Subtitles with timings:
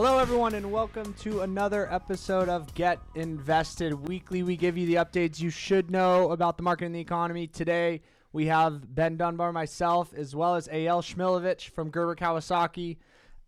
[0.00, 4.44] Hello, everyone, and welcome to another episode of Get Invested Weekly.
[4.44, 7.48] We give you the updates you should know about the market and the economy.
[7.48, 11.02] Today, we have Ben Dunbar, myself, as well as A.L.
[11.02, 12.98] Shmilovich from Gerber Kawasaki.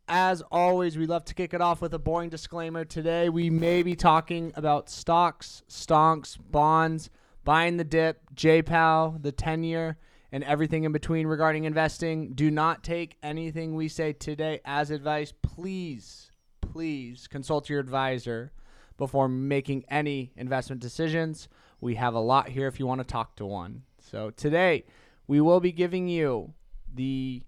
[0.08, 2.84] As always, we love to kick it off with a boring disclaimer.
[2.84, 7.10] Today, we may be talking about stocks, stonks, bonds,
[7.44, 9.98] buying the dip, JPOW, the 10 year,
[10.32, 12.32] and everything in between regarding investing.
[12.32, 15.32] Do not take anything we say today as advice.
[15.42, 16.29] Please,
[16.70, 18.52] please consult your advisor
[18.96, 21.48] before making any investment decisions.
[21.80, 23.82] We have a lot here if you want to talk to one.
[23.98, 24.84] So, today,
[25.26, 26.52] we will be giving you
[26.94, 27.42] the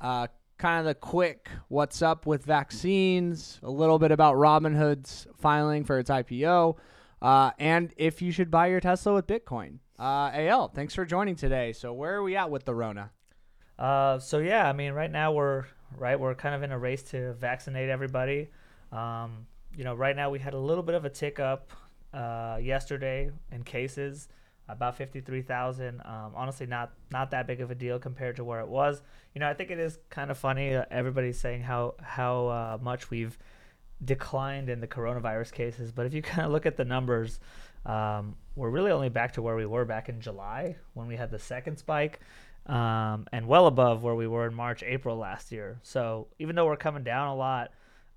[0.00, 5.84] uh, kind of the quick what's up with vaccines, a little bit about Robinhood's filing
[5.84, 6.76] for its IPO,
[7.20, 9.78] uh, and if you should buy your Tesla with Bitcoin.
[9.98, 11.72] Uh, AL, thanks for joining today.
[11.72, 13.10] So where are we at with the Rona?
[13.78, 15.64] Uh, so yeah, I mean, right now we're
[15.96, 18.48] right, we're kind of in a race to vaccinate everybody.
[18.92, 21.70] Um, you know, right now we had a little bit of a tick up
[22.12, 24.28] uh, yesterday in cases
[24.68, 26.00] about 53,000.
[26.04, 29.02] Um, honestly, not not that big of a deal compared to where it was.
[29.34, 30.74] You know, I think it is kind of funny.
[30.74, 33.38] Uh, everybody's saying how how uh, much we've
[34.04, 37.40] declined in the coronavirus cases, but if you kind of look at the numbers,
[37.86, 41.30] um, we're really only back to where we were back in July when we had
[41.30, 42.20] the second spike.
[42.64, 45.80] Um, and well above where we were in March, April last year.
[45.82, 47.72] So even though we're coming down a lot,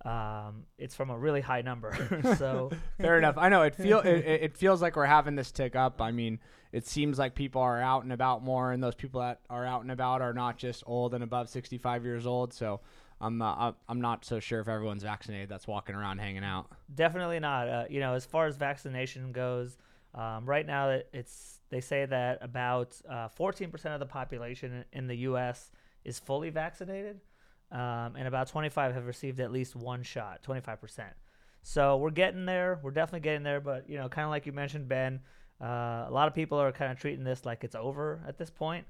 [0.06, 1.94] um, it's from a really high number.
[2.38, 3.36] so fair enough.
[3.38, 6.02] I know it feel it, it feels like we're having this tick up.
[6.02, 6.40] I mean,
[6.72, 9.82] it seems like people are out and about more, and those people that are out
[9.82, 12.54] and about are not just old and above 65 years old.
[12.54, 12.82] So
[13.20, 16.68] I'm not I'm not so sure if everyone's vaccinated that's walking around hanging out.
[16.94, 17.68] Definitely not.
[17.68, 19.78] Uh, you know, as far as vaccination goes,
[20.14, 25.16] um, right now it's they say that about uh, 14% of the population in the
[25.16, 25.72] U.S.
[26.04, 27.20] is fully vaccinated
[27.72, 31.04] um, and about 25 have received at least one shot, 25%.
[31.64, 32.80] So we're getting there.
[32.84, 33.60] We're definitely getting there.
[33.60, 35.20] But, you know, kind of like you mentioned, Ben,
[35.62, 38.50] uh, a lot of people are kind of treating this like it's over at this
[38.50, 38.86] point.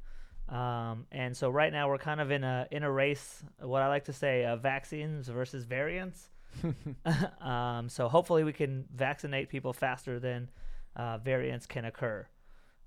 [0.50, 3.44] Um, and so right now we're kind of in a in a race.
[3.59, 6.30] What I like to say, uh, vaccines versus variants.
[7.41, 10.50] um, so hopefully we can vaccinate people faster than
[10.96, 12.28] uh, variants can occur.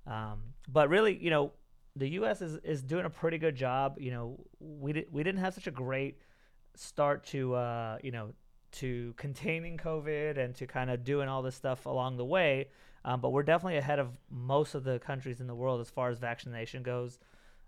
[0.07, 1.51] Um, but really, you know,
[1.95, 2.41] the U.S.
[2.41, 3.97] is, is doing a pretty good job.
[3.99, 6.17] You know, we did, we didn't have such a great
[6.75, 8.33] start to uh, you know
[8.71, 12.67] to containing COVID and to kind of doing all this stuff along the way.
[13.05, 16.09] Um, but we're definitely ahead of most of the countries in the world as far
[16.09, 17.17] as vaccination goes,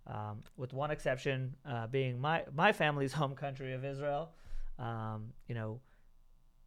[0.06, 4.32] um, with one exception uh, being my my family's home country of Israel.
[4.78, 5.80] Um, you know,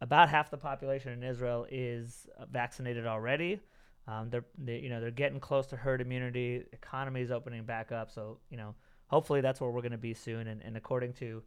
[0.01, 3.59] about half the population in Israel is vaccinated already.
[4.07, 6.63] Um, they're they, you know they're getting close to herd immunity.
[6.73, 8.75] Economy is opening back up, so you know
[9.07, 10.47] hopefully that's where we're going to be soon.
[10.47, 11.43] And, and according to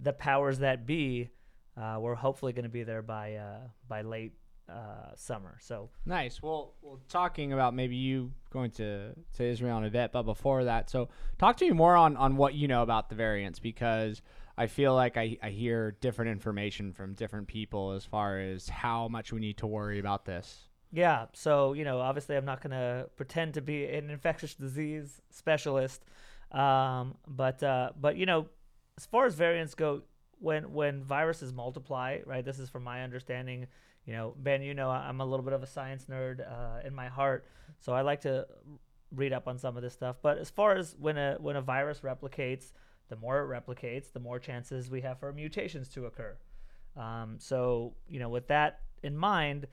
[0.00, 1.30] the powers that be,
[1.76, 4.32] uh, we're hopefully going to be there by uh, by late
[4.68, 5.56] uh, summer.
[5.60, 6.42] So nice.
[6.42, 10.64] Well, well, talking about maybe you going to to Israel in a bit, but before
[10.64, 11.08] that, so
[11.38, 14.22] talk to me more on on what you know about the variants because.
[14.54, 19.08] I feel like I, I hear different information from different people as far as how
[19.08, 20.68] much we need to worry about this.
[20.92, 21.26] Yeah.
[21.32, 26.04] So, you know, obviously I'm not going to pretend to be an infectious disease specialist.
[26.52, 28.46] Um, but, uh, but, you know,
[28.98, 30.02] as far as variants go,
[30.38, 33.66] when, when viruses multiply, right, this is from my understanding,
[34.04, 36.94] you know, Ben, you know, I'm a little bit of a science nerd uh, in
[36.94, 37.46] my heart.
[37.80, 38.46] So I like to
[39.14, 40.16] read up on some of this stuff.
[40.20, 42.72] But as far as when a, when a virus replicates,
[43.08, 46.36] the more it replicates, the more chances we have for mutations to occur.
[46.96, 49.66] Um, so, you know, with that in mind,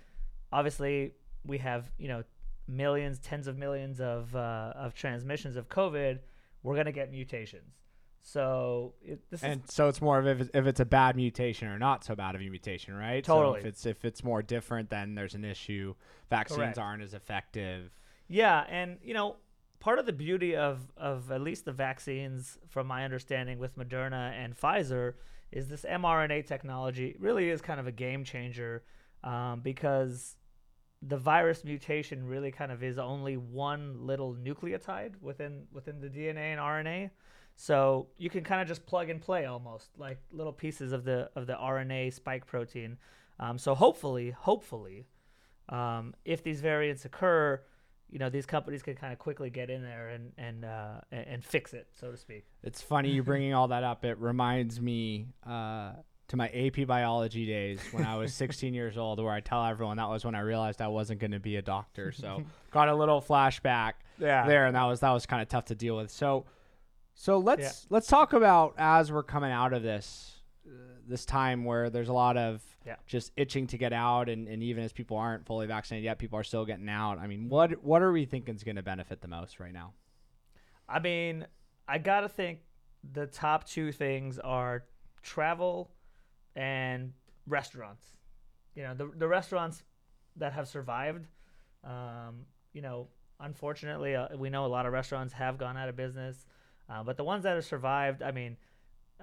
[0.51, 1.13] obviously
[1.45, 2.23] we have you know
[2.67, 6.19] millions, tens of millions of uh, of transmissions of COVID.
[6.63, 7.79] We're gonna get mutations.
[8.21, 11.67] So it, and is, so it's more of if it's, if it's a bad mutation
[11.67, 13.23] or not so bad of a mutation, right?
[13.23, 13.53] Totally.
[13.53, 15.95] So if it's if it's more different, then there's an issue.
[16.29, 16.77] Vaccines Correct.
[16.77, 17.91] aren't as effective.
[18.27, 19.37] Yeah, and you know
[19.79, 24.31] part of the beauty of of at least the vaccines, from my understanding, with Moderna
[24.33, 25.13] and Pfizer,
[25.51, 28.83] is this mRNA technology really is kind of a game changer
[29.23, 30.35] um, because
[31.01, 36.51] the virus mutation really kind of is only one little nucleotide within within the DNA
[36.51, 37.11] and RNA.
[37.55, 41.29] So you can kind of just plug and play almost like little pieces of the
[41.35, 42.97] of the RNA spike protein.
[43.39, 45.07] Um, so hopefully, hopefully,
[45.69, 47.61] um, if these variants occur,
[48.09, 51.43] you know these companies can kind of quickly get in there and and uh, and
[51.43, 52.45] fix it, so to speak.
[52.63, 54.03] It's funny you bringing all that up.
[54.03, 55.27] It reminds me.
[55.45, 55.93] Uh,
[56.29, 59.97] to my AP biology days when I was 16 years old, where I tell everyone
[59.97, 62.11] that was when I realized I wasn't going to be a doctor.
[62.11, 64.47] So got a little flashback yeah.
[64.47, 66.11] there, and that was that was kind of tough to deal with.
[66.11, 66.45] So,
[67.13, 67.71] so let's yeah.
[67.89, 70.35] let's talk about as we're coming out of this.
[71.07, 72.95] this time where there's a lot of Yeah.
[73.07, 76.37] just itching to get out, and, and even as people aren't fully vaccinated yet, people
[76.37, 77.17] are still getting out.
[77.17, 79.93] I mean, what what are we thinking is going to benefit the most right now?
[80.87, 81.47] I mean,
[81.87, 82.59] I gotta think
[83.13, 84.83] the top two things are
[85.21, 85.89] travel
[86.55, 87.13] and
[87.47, 88.05] restaurants.
[88.75, 89.83] You know, the the restaurants
[90.37, 91.27] that have survived.
[91.83, 93.07] Um, you know,
[93.39, 96.45] unfortunately, uh, we know a lot of restaurants have gone out of business,
[96.89, 98.57] uh, but the ones that have survived, I mean.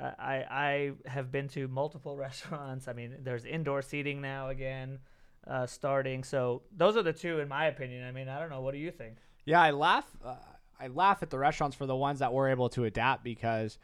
[0.01, 2.89] uh, I I have been to multiple restaurants.
[2.89, 4.99] I mean, there's indoor seating now again,
[5.47, 6.25] uh, starting.
[6.25, 8.05] So those are the two, in my opinion.
[8.07, 8.61] I mean, I don't know.
[8.61, 9.17] What do you think?
[9.47, 10.07] Yeah, I laugh.
[10.25, 10.37] Uh,
[10.79, 13.79] I laugh at the restaurants for the ones that were able to adapt because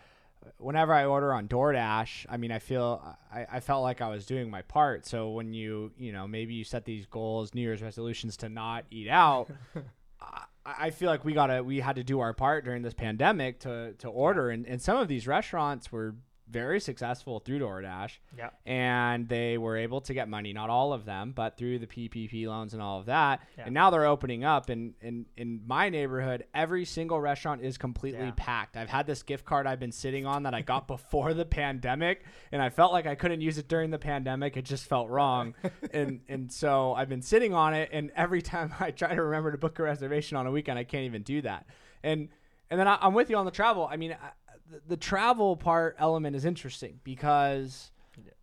[0.58, 4.26] whenever I order on DoorDash, I mean, I feel I, I felt like I was
[4.26, 5.06] doing my part.
[5.06, 8.84] So when you you know maybe you set these goals, New Year's resolutions to not
[8.90, 9.48] eat out.
[10.20, 13.58] I- I feel like we gotta we had to do our part during this pandemic
[13.60, 16.14] to to order and, and some of these restaurants were
[16.52, 18.18] very successful through DoorDash.
[18.38, 18.50] Yeah.
[18.66, 22.46] and they were able to get money not all of them but through the ppp
[22.46, 23.40] loans and all of that.
[23.58, 23.64] Yeah.
[23.66, 28.20] and now they're opening up and in, in my neighborhood every single restaurant is completely
[28.26, 28.32] Yeah.
[28.36, 28.76] packed.
[28.76, 32.24] I've had this gift card i've been sitting on that i got before the pandemic
[32.52, 34.56] and i felt like i couldn't use it during the pandemic.
[34.56, 35.54] It just felt wrong.
[35.92, 39.50] And and so i've been sitting on it and every time i try to remember
[39.52, 41.66] to book a reservation on a weekend i can't even do that.
[42.02, 42.28] And
[42.70, 43.86] and then I, i'm with you on the travel.
[43.90, 44.30] I mean I,
[44.72, 47.90] the, the travel part element is interesting because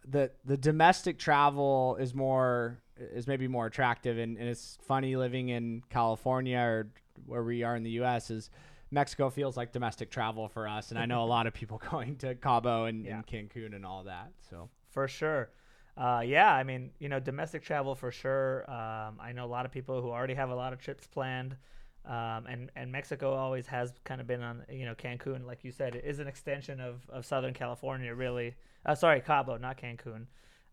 [0.08, 5.50] the the domestic travel is more is maybe more attractive and, and it's funny living
[5.50, 6.88] in California or
[7.26, 8.50] where we are in the US is
[8.92, 12.16] Mexico feels like domestic travel for us and I know a lot of people going
[12.18, 13.16] to Cabo and, Yeah.
[13.16, 15.50] and Cancun and all that so For sure.
[15.98, 18.64] Uh, yeah, I mean, you know, domestic travel for sure.
[18.72, 21.58] Um, I know a lot of people who already have a lot of trips planned.
[22.06, 25.72] Um, and, and Mexico always has kind of been on, you know, Cancun, like you
[25.72, 28.56] said, it is an extension of, of Southern California, really.
[28.86, 30.26] Uh, sorry, Cabo, not Cancun.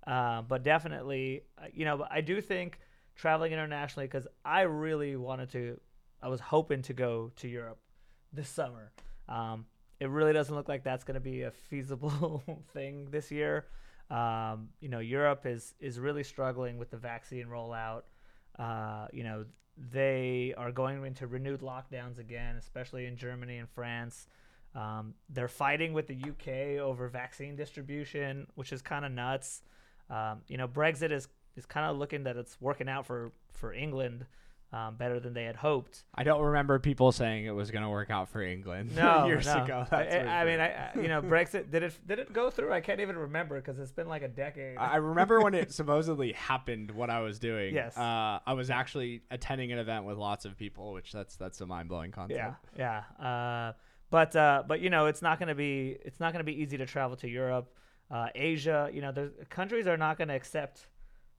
[0.07, 2.79] Uh, but definitely, uh, you know, I do think
[3.17, 5.81] traveling internationally, because I really wanted to,
[6.23, 7.81] I was hoping to go to Europe
[8.33, 8.93] this summer.
[9.29, 9.67] Um,
[9.99, 13.67] it really doesn't look like that's going to be a feasible thing this year.
[14.11, 18.03] Um, you know, Europe is is really struggling with the vaccine rollout.
[18.57, 19.45] Uh, you know,
[19.77, 24.27] they are going into renewed lockdowns again, especially in Germany and France.
[24.75, 29.63] Um, they're fighting with the UK over vaccine distribution, which is kind of nuts.
[30.11, 33.73] Um, you know, Brexit is is kind of looking that it's working out for for
[33.73, 34.27] England
[34.77, 36.05] um, better than they had hoped.
[36.15, 39.47] I don't remember people saying it was going to work out for England No, years
[39.47, 39.65] no.
[39.65, 40.61] ago I, I mean.
[40.61, 42.73] I, you know, Brexit did it did it go through?
[42.73, 44.77] I can't even remember because it's been like a decade.
[44.77, 46.91] I remember when it supposedly happened.
[46.91, 47.75] What I was doing.
[47.75, 47.97] Yes.
[47.97, 51.67] Uh, I was actually attending an event with lots of people, which that's that's a
[51.67, 52.55] mind blowing concept.
[52.77, 53.25] Yeah, yeah.
[53.25, 53.73] Uh,
[54.11, 56.61] but uh, but you know, it's not going to be it's not going to be
[56.61, 57.73] easy to travel to Europe,
[58.11, 58.91] uh, Asia.
[58.93, 60.87] You know, there's countries are not going to accept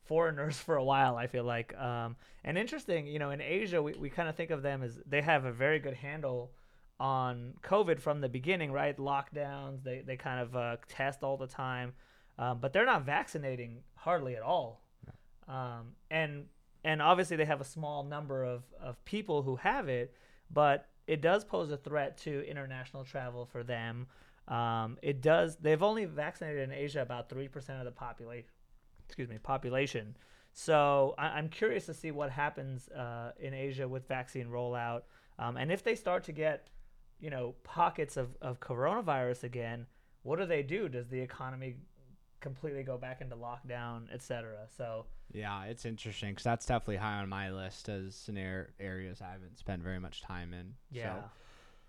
[0.07, 1.15] foreigners for a while.
[1.15, 1.75] I feel like.
[1.77, 4.99] Um, and interesting, you know, in Asia, we, we kind of think of them as
[5.05, 6.51] they have a very good handle
[6.99, 8.97] on COVID from the beginning, right?
[8.97, 11.93] Lockdowns, they they kind of uh, test all the time,
[12.39, 14.81] um, but they're not vaccinating hardly at all.
[15.47, 16.45] Um, and
[16.83, 20.13] and obviously they have a small number of, of people who have it,
[20.51, 24.07] but it does pose a threat to international travel for them.
[24.47, 25.57] Um, it does.
[25.57, 28.49] They've only vaccinated in Asia about three percent of the population.
[29.07, 30.15] Excuse me, population.
[30.53, 35.03] So I, I'm curious to see what happens uh, in Asia with vaccine rollout,
[35.39, 36.67] um, and if they start to get,
[37.19, 39.85] you know, pockets of, of coronavirus again,
[40.23, 40.89] what do they do?
[40.89, 41.75] Does the economy
[42.39, 44.67] completely go back into lockdown, et cetera?
[44.77, 49.31] So Yeah, it's interesting because that's definitely high on my list as ar- areas I
[49.31, 50.73] haven't spent very much time in.
[50.91, 51.03] yeah.
[51.15, 51.23] So,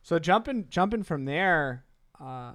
[0.02, 1.84] so jumping jumping from there,
[2.20, 2.52] uh,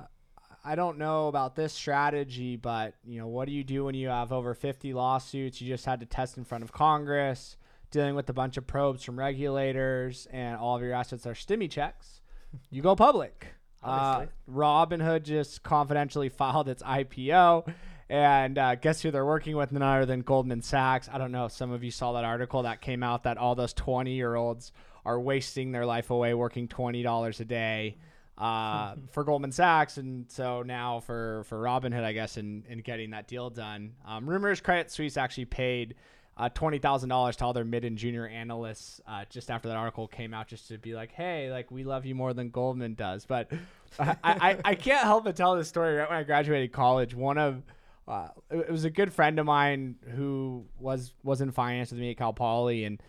[0.65, 4.07] I don't know about this strategy, but you know, what do you do when you
[4.07, 5.59] have over 50 lawsuits?
[5.59, 7.57] You just had to test in front of Congress,
[7.91, 11.69] dealing with a bunch of probes from regulators, and all of your assets are stimmy
[11.69, 12.21] checks.
[12.69, 13.47] You go public.
[13.83, 14.27] Uh.
[14.49, 17.67] Robinhood just confidentially filed its IPO.
[18.09, 19.73] And uh, guess who they're working with?
[19.73, 21.09] None other than Goldman Sachs.
[21.11, 23.55] I don't know if some of you saw that article that came out that all
[23.55, 24.71] those 20 year olds
[25.03, 27.97] are wasting their life away working $20 a day
[28.37, 29.97] uh, for Goldman Sachs.
[29.97, 33.93] And so now for, for Robinhood, I guess, in, in getting that deal done.
[34.07, 35.95] Um, rumors Credit Suisse actually paid
[36.35, 39.77] uh, twenty thousand dollars to all their mid and junior analysts uh, just after that
[39.77, 42.95] article came out, just to be like, "Hey, like we love you more than Goldman
[42.95, 43.51] does." But
[43.99, 45.95] I, I, I can't help but tell this story.
[45.95, 47.61] Right when I graduated college, one of
[48.07, 51.99] uh, it it was a good friend of mine who was was in finance with
[51.99, 53.01] me at Cal Poly, and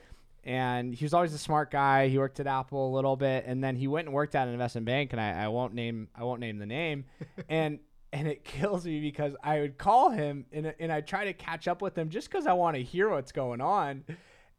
[0.44, 2.08] and he was always a smart guy.
[2.08, 4.52] He worked at Apple a little bit, and then he went and worked at an
[4.52, 7.06] investment bank, and I, I won't name I won't name the name,
[7.48, 7.78] and
[8.12, 11.66] and it kills me because I would call him and and I try to catch
[11.66, 14.04] up with him just because I want to hear what's going on,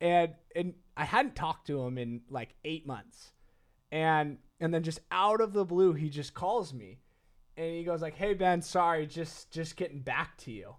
[0.01, 3.31] and and I hadn't talked to him in like eight months,
[3.91, 6.97] and and then just out of the blue he just calls me,
[7.57, 10.75] and he goes like, "Hey Ben, sorry, just just getting back to you."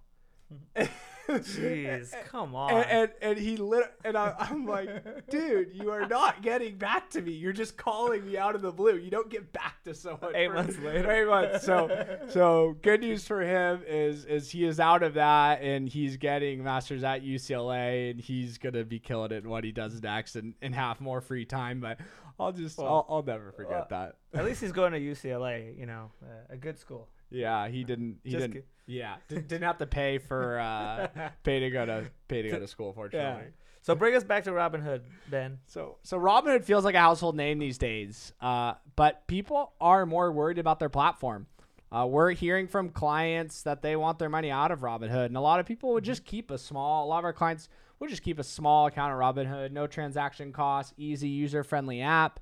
[0.76, 0.84] Hmm.
[1.28, 2.73] Jeez, come on.
[2.73, 7.11] And, and, and he lit and I, I'm like, dude, you are not getting back
[7.11, 7.33] to me.
[7.33, 8.97] You're just calling me out of the blue.
[8.97, 11.11] You don't get back to someone Eight for- months later.
[11.11, 11.64] Eight months.
[11.64, 16.16] So so good news for him is is he is out of that and he's
[16.16, 20.37] getting masters at UCLA and he's gonna be killing it in what he does next
[20.37, 21.80] and, and have more free time.
[21.80, 21.99] But
[22.38, 24.16] I'll just Well, I'll, I'll never forget well, that.
[24.38, 27.09] At least he's going to UCLA, you know, uh, a good school.
[27.30, 28.18] Yeah, he didn't.
[28.23, 28.54] He Just didn't.
[28.54, 31.09] kid- Yeah, didn't, didn't have to pay for uh,
[31.42, 32.92] pay to go to pay to go to school.
[32.92, 33.49] Fortunately.
[33.83, 35.59] So bring us back to Robinhood, Ben.
[35.66, 40.33] So so Robinhood feels like a household name these days, uh, but people are more
[40.33, 41.47] worried about their platform.
[41.92, 45.40] Uh, we're hearing from clients that they want their money out of Robinhood, and a
[45.40, 47.06] lot of people would just keep a small.
[47.06, 47.68] A lot of our clients
[48.00, 52.40] would just keep a small account at Robinhood, no transaction costs, easy user friendly app,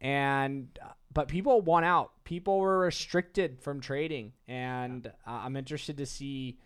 [0.00, 2.12] and uh, but people want out.
[2.24, 6.58] People were restricted from trading, and uh, I'm interested to see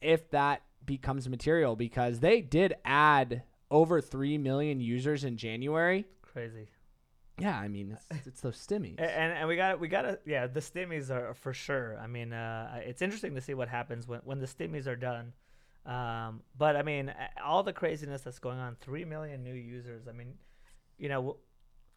[0.00, 6.06] if that becomes material because they did add over 3 million users in January.
[6.22, 6.68] Crazy.
[7.38, 8.98] Yeah, I mean, it's, it's those stimmies.
[8.98, 11.96] And, and we got we got to yeah the stimmies are for sure.
[11.98, 15.32] I mean uh, it's interesting to see what happens when when the stimmies are done.
[15.86, 20.08] Um, but I mean all the craziness that's going on, three million new users.
[20.08, 20.34] I mean,
[20.98, 21.36] you know,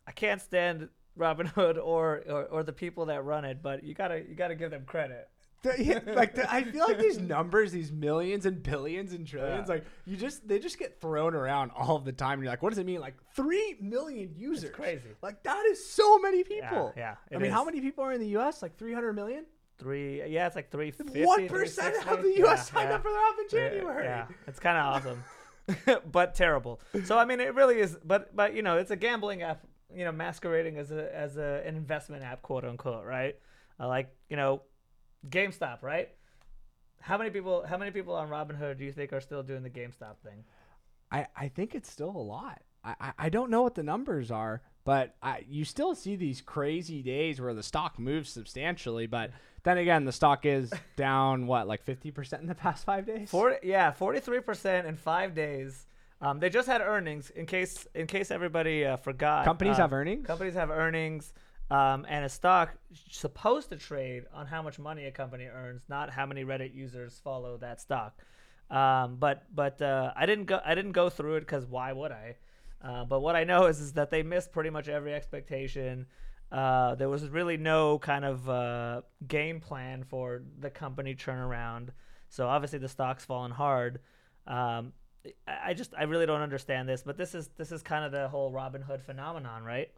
[0.08, 4.24] I can't stand Robinhood or, or or the people that run it, but you gotta
[4.28, 5.28] you gotta give them credit.
[5.64, 9.76] The- like the, I feel like these numbers, these millions and billions and trillions, Yeah.
[9.76, 12.34] like you just they just get thrown around all the time.
[12.40, 13.00] And you're like, what does it mean?
[13.00, 14.72] Like three million users?
[14.72, 15.10] crazy.
[15.22, 16.94] Like that is so many people.
[16.98, 18.64] Yeah, I it mean, how many people are in the U.S.?
[18.64, 19.46] Like 300 million.
[19.78, 20.94] Three yeah, it's like three.
[20.98, 22.72] One percent of the U.S.
[22.72, 24.06] signed up for their app in January.
[24.06, 26.82] Yeah, it's kind of awesome, but terrible.
[27.06, 27.98] So I mean, it really is.
[28.04, 29.66] But but you know, it's a gambling app.
[29.96, 33.36] You know, masquerading as a as a, an investment app, quote unquote, right?
[33.80, 34.62] Uh, like you know,
[35.30, 36.10] GameStop, right?
[37.00, 37.66] How many people?
[37.68, 40.44] How many people on Robinhood do you think are still doing the GameStop thing?
[41.12, 42.62] I, I think it's still a lot.
[42.84, 46.42] I, I, I don't know what the numbers are, but I, you still see these
[46.42, 49.08] crazy days where the stock moves substantially.
[49.08, 49.32] But
[49.64, 53.30] then again, the stock is down, what, like 50% in the past five days?
[53.30, 55.86] Forty, yeah, forty-three percent in five days.
[56.22, 57.32] Um, they just had earnings.
[57.32, 60.26] In case in case everybody uh, forgot, Companies uh, have earnings?
[60.28, 61.34] Companies have earnings,
[61.72, 62.78] um, and a stock
[63.10, 67.20] supposed to trade on how much money a company earns, not how many Reddit users
[67.24, 68.22] follow that stock.
[68.70, 72.12] Um, but but uh, I didn't go I didn't go through it because why would
[72.12, 72.36] I?
[72.84, 76.06] Uh, but what I know is is that they missed pretty much every expectation.
[76.52, 81.90] Uh, there was really no kind of uh, game plan for the company turnaround.
[82.30, 84.00] So obviously the stock's fallen hard.
[84.48, 84.94] Um,
[85.48, 88.28] I just I really don't understand this, but this is this is kind of the
[88.28, 89.90] whole Robinhood phenomenon, right?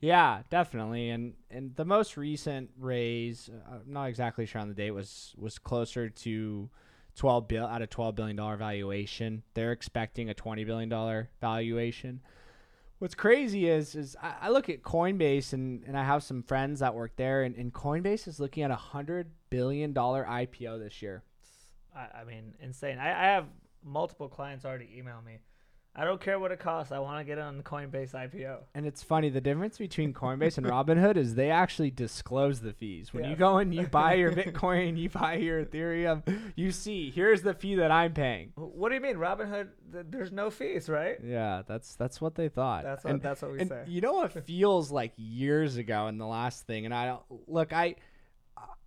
[0.00, 1.10] Yeah, definitely.
[1.10, 5.34] And and the most recent raise, uh, I'm not exactly sure on the date, was
[5.38, 6.70] was closer to
[7.16, 9.42] 12 bill at a 12 billion dollar valuation.
[9.54, 12.20] They're expecting a 20 billion dollar valuation.
[12.98, 16.80] What's crazy is is I, I look at Coinbase and, and I have some friends
[16.80, 21.02] that work there and, and Coinbase is looking at a hundred billion dollar IPO this
[21.02, 21.22] year.
[21.94, 22.98] I, I mean, insane.
[22.98, 23.46] I, I have
[23.84, 25.38] multiple clients already email me.
[25.94, 26.90] I don't care what it costs.
[26.90, 28.60] I want to get on the Coinbase IPO.
[28.74, 33.12] And it's funny, the difference between Coinbase and Robinhood is they actually disclose the fees.
[33.12, 33.30] When Yeah.
[33.30, 36.22] you go and you buy your Bitcoin, you buy your Ethereum,
[36.56, 38.52] you see, here's the fee that I'm paying.
[38.54, 39.68] What do you mean, Robinhood?
[39.92, 41.18] Th- there's no fees, right?
[41.22, 42.84] Yeah, that's that's what they thought.
[42.84, 43.84] That's what and, that's what we say.
[43.86, 47.74] you know what feels like years ago in the last thing, and I don't look.
[47.74, 47.96] I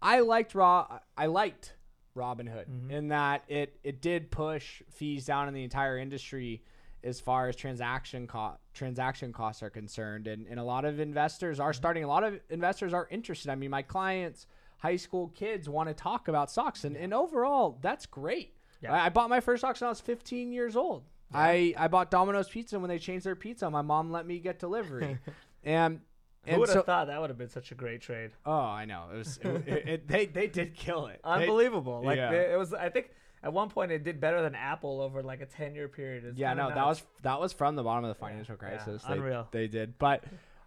[0.01, 0.99] I liked raw.
[1.15, 1.75] I liked
[2.15, 2.89] Robinhood Mhm.
[2.91, 6.63] in that it it did push fees down in the entire industry
[7.03, 11.57] as far as transaction cost transaction costs are concerned, and and a lot of investors
[11.57, 11.67] Mm-hmm.
[11.67, 12.03] are starting.
[12.03, 13.51] A lot of investors are interested.
[13.51, 14.48] I mean, my clients.
[14.79, 18.55] High school kids want to talk about stocks, and, and overall, that's great.
[18.81, 18.93] Yeah.
[18.93, 21.05] I, I bought my first stocks when I was 15 years old.
[21.34, 23.67] I, I bought Domino's Pizza when they changed their pizza.
[23.72, 25.17] My mom let me get delivery,
[25.63, 26.01] and
[26.47, 28.31] Who would have so thought that would have been such a great trade?
[28.45, 31.21] oh I know it was it, it, it- they they did kill it.
[31.23, 32.01] They- Unbelievable.
[32.03, 32.31] like yeah.
[32.31, 32.73] they- it was.
[32.73, 33.11] I think
[33.43, 36.25] at one point it did better than Apple over like a ten year period.
[36.25, 39.03] It's yeah, no, that was that was from the bottom of the financial yeah, crisis.
[39.03, 39.47] They, unreal.
[39.51, 40.23] They did, but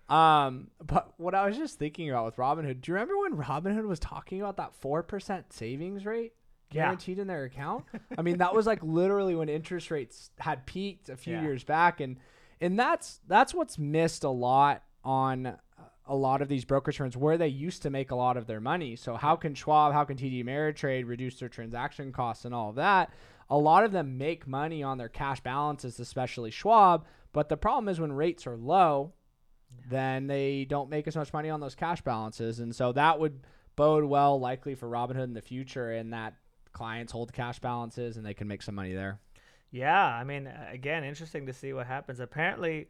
[0.08, 2.80] um, but what I was just thinking about with Robinhood.
[2.80, 6.32] Do you remember when Robinhood was talking about that four percent savings rate?
[6.70, 6.82] Yeah.
[6.85, 7.85] Guaranteed in their account.
[8.18, 11.42] I mean, that was like literally when interest rates had peaked a few Yeah.
[11.42, 12.16] years back, and
[12.61, 15.56] and that's that's what's missed a lot on
[16.09, 18.61] a lot of these brokerage firms where they used to make a lot of their
[18.61, 18.97] money.
[18.97, 22.77] So how can Schwab, how can TD Ameritrade reduce their transaction costs and all of
[22.77, 23.12] that?
[23.50, 27.07] A lot of them make money on their cash balances, especially Schwab.
[27.33, 29.12] But the problem is when rates are low,
[29.91, 33.41] then they don't make as much money on those cash balances, and so that would
[33.77, 36.35] bode well likely for Robinhood in the future, in that
[36.73, 39.21] clients hold cash balances and they can make some money there.
[39.71, 42.21] Yeah, I mean, again, interesting to see what happens.
[42.21, 42.88] Apparently,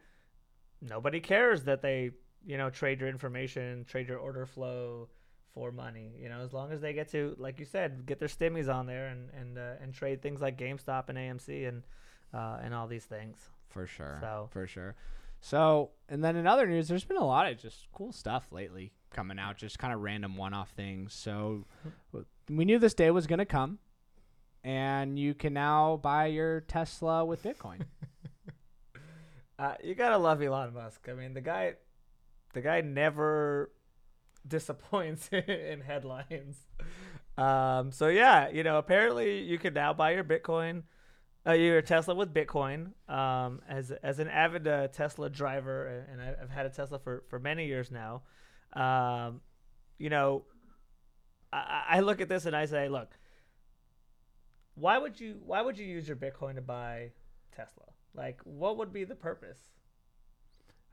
[0.81, 2.13] nobody cares that they,
[2.49, 5.09] you know, trade your information, trade your order flow
[5.53, 6.13] for money.
[6.19, 8.87] You know, as long as they get to, like you said, get their stimmies on
[8.87, 11.83] there and and uh, and trade things like GameStop and AMC and
[12.33, 13.37] uh, and all these things.
[13.69, 14.19] For sure.
[14.23, 14.97] So- for sure.
[15.41, 18.93] So, and then in other news, there's been a lot of just cool stuff lately
[19.13, 21.15] coming out, just kind of random one-off things.
[21.15, 21.65] So,
[22.51, 23.79] we knew this day was going to come,
[24.65, 27.83] and you can now buy your Tesla with Bitcoin.
[29.59, 31.09] Uh, you gotta love Elon Musk.
[31.09, 31.75] I mean, the guy,
[32.53, 33.71] the guy never
[34.47, 36.57] disappoints in headlines.
[37.37, 40.83] Um, so yeah, you know, apparently you can now buy your Bitcoin,
[41.47, 42.93] uh, your Tesla with Bitcoin.
[43.09, 47.39] Um, as as an avid uh, Tesla driver, and I've had a Tesla for for
[47.39, 48.23] many years now.
[48.73, 49.41] Um,
[49.99, 50.45] you know,
[51.53, 53.17] I, I look at this and I say, look,
[54.75, 57.13] why would you why would you use your Bitcoin to buy
[57.55, 57.87] Tesla?
[58.15, 59.59] Like, what would be the purpose?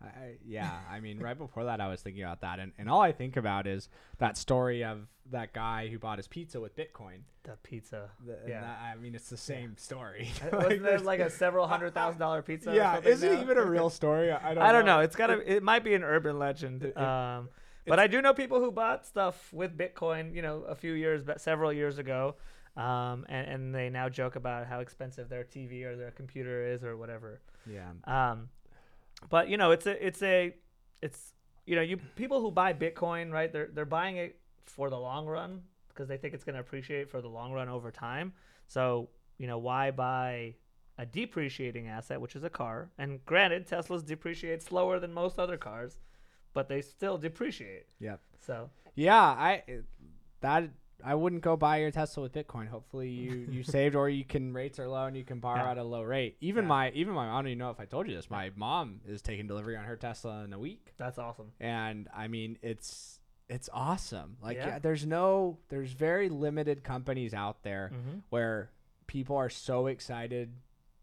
[0.03, 3.01] I, yeah, I mean, right before that, I was thinking about that, and, and all
[3.01, 7.19] I think about is that story of that guy who bought his pizza with Bitcoin.
[7.43, 8.09] The pizza.
[8.25, 8.61] The, Yeah.
[8.61, 10.29] that- I mean, it's the same story.
[10.51, 12.75] Wasn't there like a several hundred thousand dollar pizza?
[12.75, 13.41] yeah, is it now?
[13.41, 14.31] even a real story?
[14.31, 14.63] I don't.
[14.69, 14.99] I don't know.
[14.99, 15.39] It's gotta.
[15.51, 16.83] It might be an urban legend.
[16.83, 17.49] It- um,
[17.87, 20.35] but I do know people who bought stuff with Bitcoin.
[20.35, 22.35] You know, a few years, but several years ago,
[22.75, 26.83] um, and, and they now joke about how expensive their TV or their computer is
[26.83, 27.41] or whatever.
[27.67, 27.91] Yeah.
[28.05, 28.49] Um,
[29.29, 30.53] but you know, it's a, it's a,
[31.01, 31.33] it's
[31.65, 33.51] you know, you people who buy Bitcoin, right?
[33.51, 37.09] They're they're buying it for the long run because they think it's going to appreciate
[37.09, 38.33] for the long run over time.
[38.67, 40.55] So you know, why buy
[40.97, 42.89] a depreciating asset, which is a car?
[42.97, 45.99] And granted, Teslas depreciate slower than most other cars,
[46.53, 47.85] but they still depreciate.
[47.99, 48.17] Yeah.
[48.39, 49.63] So Yeah, I
[50.41, 50.69] that
[51.05, 52.67] I wouldn't go buy your Tesla with Bitcoin.
[52.67, 55.71] Hopefully you you saved or you can rates are low and you can borrow Yeah.
[55.71, 56.37] at a low rate.
[56.41, 56.69] Even Yeah.
[56.69, 58.29] my even my I don't even know if I told you this.
[58.29, 60.93] My mom is taking delivery on her Tesla in a week.
[60.97, 61.51] that's awesome.
[61.59, 64.37] And I mean it's it's awesome.
[64.41, 64.79] Like Yeah.
[64.79, 68.19] there's no there's very limited companies out there Mm-hmm.
[68.29, 68.71] where
[69.07, 70.51] people are so excited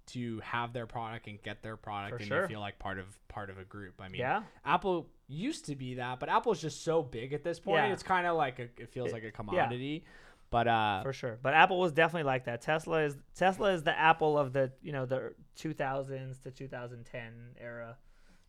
[0.04, 2.42] to have their product and get their product For and sure.
[2.42, 4.00] you feel like part of part of a group.
[4.00, 4.42] I mean Yeah.
[4.64, 7.86] Apple used to be that, but Apple's just so big at this point.
[7.86, 7.92] Yeah.
[7.92, 10.02] It's kind of like a, it feels like a commodity.
[10.04, 10.10] Yeah.
[10.50, 11.38] But uh, for sure.
[11.42, 12.60] But Apple was definitely like that.
[12.60, 17.96] Tesla is Tesla is the Apple of the you know the 2000s to 2010 era,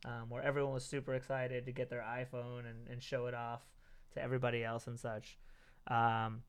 [0.06, 3.62] um, where everyone was super excited to get their iPhone and, and show it off
[4.14, 5.38] to everybody else and such.
[5.88, 6.44] Um,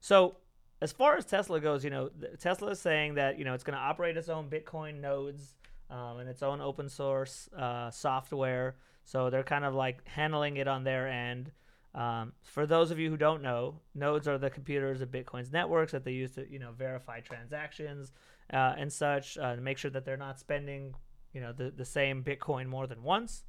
[0.00, 0.38] so
[0.82, 3.76] as far as Tesla goes, you know Tesla is saying that you know it's going
[3.78, 5.54] to operate its own Bitcoin nodes
[5.88, 8.76] um, and its own open source uh, software.
[9.06, 11.52] So they're kind of like handling it on their end.
[11.94, 15.92] Um, for those of you who don't know, nodes are the computers of Bitcoin's networks
[15.92, 18.12] that they use to, you know, verify transactions
[18.52, 20.94] uh, and such, uh, make sure that they're not spending,
[21.32, 23.44] you know, the, the same Bitcoin more than once.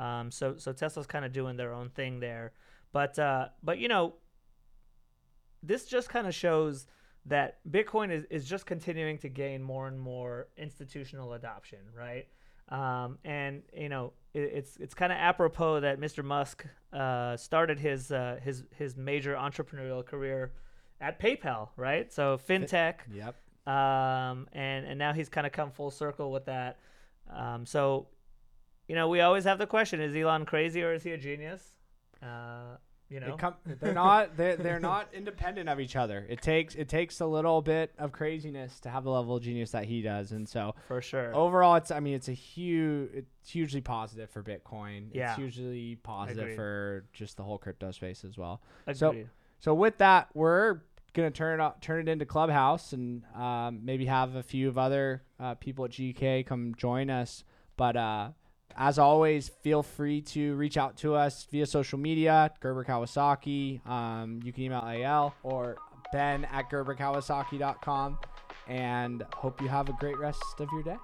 [0.00, 2.52] Um, so so Tesla's kind of doing their own thing there,
[2.92, 4.14] but uh, but you know,
[5.62, 6.86] this just kind of shows
[7.26, 12.26] that Bitcoin is, is just continuing to gain more and more institutional adoption, right?
[12.70, 16.24] Um, and you know, it's it's kind of apropos that Mr.
[16.24, 20.52] Musk uh, started his uh, his his major entrepreneurial career
[21.00, 22.12] at PayPal, right?
[22.12, 23.36] So fintech, yep.
[23.66, 26.78] um, and and now he's kind of come full circle with that.
[27.32, 28.08] Um, so,
[28.88, 31.62] you know, we always have the question: Is Elon crazy or is he a genius?
[32.22, 32.76] Uh,
[33.08, 36.26] you They know, come, they're not they're, they're not independent of each other.
[36.28, 39.70] It takes it takes a little bit of craziness to have the level of genius
[39.72, 41.34] that he does, and so for sure.
[41.34, 45.08] overall, it's I mean it's a huge it's hugely positive for Bitcoin.
[45.12, 45.30] Yeah.
[45.30, 46.56] It's hugely positive Agreed.
[46.56, 48.60] for just the whole crypto space as well.
[48.92, 49.28] so- Agreed.
[49.60, 50.80] So with that, we're
[51.14, 54.76] gonna turn it up, turn it into Clubhouse, and um, maybe have a few of
[54.76, 57.44] other uh, people at GK come join us.
[57.76, 58.30] But uh,
[58.76, 63.86] as always, feel free to reach out to us via social media, Gerber Kawasaki.
[63.86, 65.76] Um, you can email AL or
[66.12, 68.18] Ben at GerberKawasaki.com.
[68.66, 70.96] And hope you have a great rest of your day.